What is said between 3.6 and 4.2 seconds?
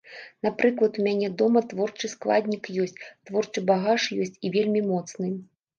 багаж